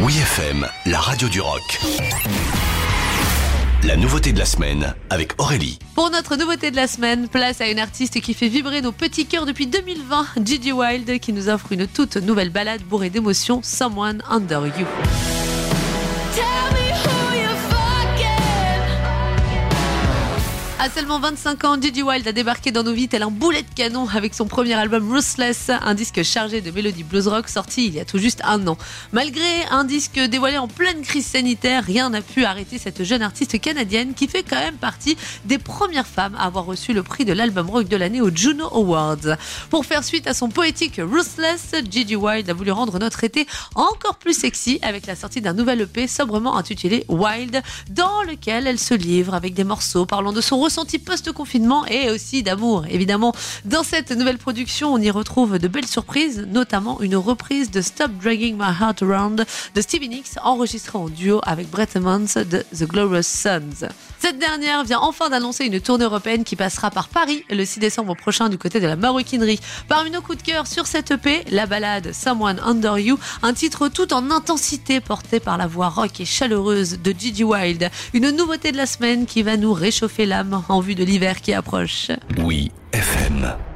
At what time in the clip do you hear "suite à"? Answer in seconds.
40.04-40.32